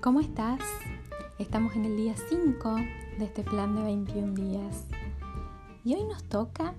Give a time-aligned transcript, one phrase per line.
[0.00, 0.60] ¿Cómo estás?
[1.38, 2.76] Estamos en el día 5
[3.18, 4.86] de este plan de 21 días
[5.84, 6.74] y hoy nos toca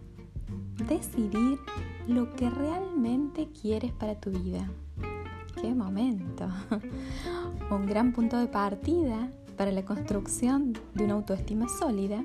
[0.88, 1.60] decidir
[2.08, 4.70] lo que realmente quieres para tu vida.
[5.62, 6.48] ¡Qué momento!
[7.72, 12.24] Un gran punto de partida para la construcción de una autoestima sólida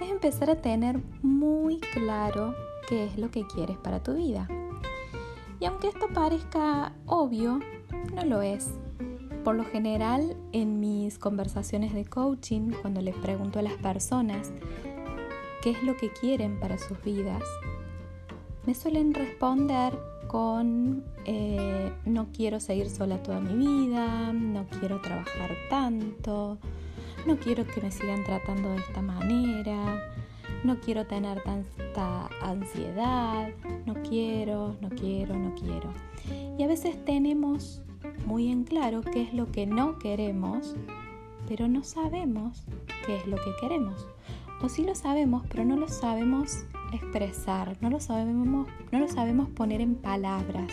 [0.00, 2.54] es empezar a tener muy claro
[2.88, 4.48] qué es lo que quieres para tu vida.
[5.60, 7.60] Y aunque esto parezca obvio,
[8.14, 8.70] no lo es.
[9.46, 14.50] Por lo general, en mis conversaciones de coaching, cuando les pregunto a las personas
[15.62, 17.44] qué es lo que quieren para sus vidas,
[18.66, 19.96] me suelen responder
[20.26, 26.58] con eh, no quiero seguir sola toda mi vida, no quiero trabajar tanto,
[27.24, 30.12] no quiero que me sigan tratando de esta manera,
[30.64, 33.50] no quiero tener tanta ansiedad,
[33.86, 35.92] no quiero, no quiero, no quiero.
[36.58, 37.80] Y a veces tenemos
[38.26, 40.74] muy en claro qué es lo que no queremos,
[41.48, 42.64] pero no sabemos
[43.06, 44.06] qué es lo que queremos.
[44.60, 49.48] O sí lo sabemos, pero no lo sabemos expresar, no lo sabemos, no lo sabemos
[49.50, 50.70] poner en palabras.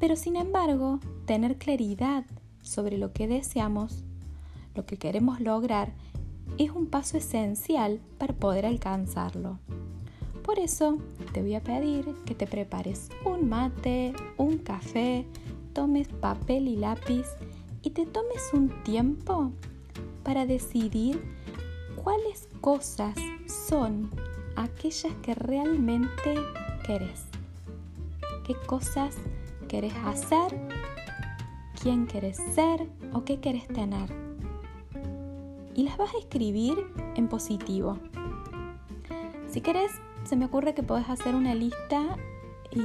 [0.00, 2.24] Pero sin embargo, tener claridad
[2.62, 4.04] sobre lo que deseamos,
[4.74, 5.92] lo que queremos lograr,
[6.58, 9.58] es un paso esencial para poder alcanzarlo.
[10.42, 10.98] Por eso
[11.32, 15.26] te voy a pedir que te prepares un mate, un café,
[15.72, 17.26] tomes papel y lápiz
[17.82, 19.52] y te tomes un tiempo
[20.22, 21.22] para decidir
[21.96, 23.14] cuáles cosas
[23.46, 24.10] son
[24.56, 26.34] aquellas que realmente
[26.86, 27.24] querés.
[28.46, 29.16] ¿Qué cosas
[29.68, 30.60] querés hacer?
[31.82, 32.86] ¿Quién querés ser?
[33.12, 34.10] ¿O qué querés tener?
[35.74, 36.76] Y las vas a escribir
[37.14, 37.98] en positivo.
[39.48, 39.92] Si querés,
[40.24, 42.16] se me ocurre que podés hacer una lista
[42.72, 42.80] y,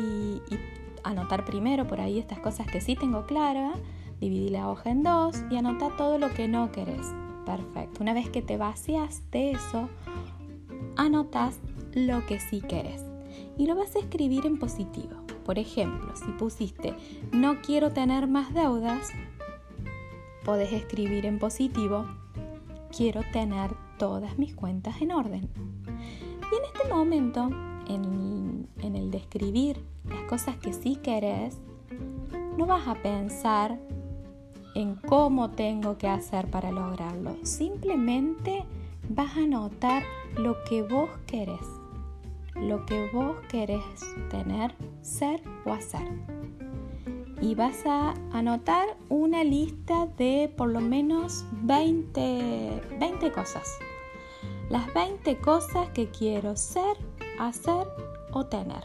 [0.50, 0.60] y
[1.06, 3.74] anotar primero por ahí estas cosas que sí tengo clara,
[4.20, 7.14] dividir la hoja en dos y anotar todo lo que no querés.
[7.46, 8.02] Perfecto.
[8.02, 9.88] Una vez que te vacías de eso,
[10.98, 11.60] anotas
[11.94, 13.04] lo que sí querés
[13.58, 15.16] y lo vas a escribir en positivo.
[15.46, 16.96] Por ejemplo, si pusiste
[17.32, 19.10] no quiero tener más deudas,
[20.44, 22.06] podés escribir en positivo
[22.96, 25.50] quiero tener todas mis cuentas en orden.
[25.88, 27.50] Y en este momento,
[27.88, 31.58] en, el describir las cosas que sí querés,
[32.58, 33.80] no vas a pensar
[34.76, 37.36] en cómo tengo que hacer para lograrlo.
[37.44, 38.64] Simplemente
[39.10, 40.04] vas a notar
[40.38, 41.66] lo que vos querés,
[42.56, 43.84] lo que vos querés
[44.30, 46.08] tener, ser o hacer.
[47.42, 53.68] Y vas a anotar una lista de por lo menos 20, 20 cosas.
[54.70, 56.98] Las 20 cosas que quiero ser,
[57.40, 57.88] hacer
[58.32, 58.84] o tener.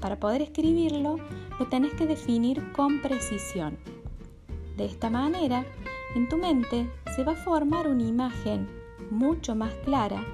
[0.00, 1.16] Para poder escribirlo,
[1.58, 3.78] lo tenés que definir con precisión.
[4.76, 5.64] De esta manera,
[6.14, 8.68] en tu mente se va a formar una imagen
[9.10, 10.24] mucho más clara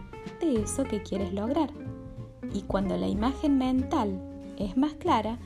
[0.40, 1.70] de eso que quieres lograr.
[2.52, 4.20] Y cuando la imagen mental
[4.58, 5.38] es más clara,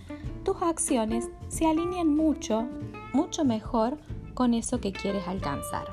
[0.44, 2.66] tus acciones se alinean mucho,
[3.12, 3.98] mucho mejor
[4.34, 5.86] con eso que quieres alcanzar.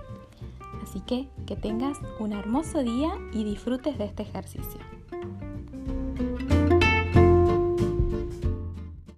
[0.81, 5.00] Así que que tengas un hermoso día y disfrutes de este ejercicio.